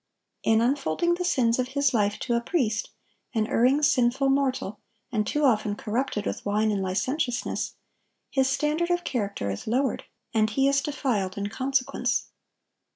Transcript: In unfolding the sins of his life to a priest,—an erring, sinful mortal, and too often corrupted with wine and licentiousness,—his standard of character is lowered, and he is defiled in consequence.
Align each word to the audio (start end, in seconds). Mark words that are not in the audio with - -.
In 0.41 0.61
unfolding 0.61 1.13
the 1.13 1.23
sins 1.23 1.59
of 1.59 1.67
his 1.77 1.93
life 1.93 2.17
to 2.21 2.33
a 2.35 2.41
priest,—an 2.41 3.45
erring, 3.45 3.83
sinful 3.83 4.29
mortal, 4.29 4.79
and 5.11 5.27
too 5.27 5.43
often 5.43 5.75
corrupted 5.75 6.25
with 6.25 6.43
wine 6.43 6.71
and 6.71 6.81
licentiousness,—his 6.81 8.49
standard 8.49 8.89
of 8.89 9.03
character 9.03 9.51
is 9.51 9.67
lowered, 9.67 10.05
and 10.33 10.49
he 10.49 10.67
is 10.67 10.81
defiled 10.81 11.37
in 11.37 11.49
consequence. 11.49 12.31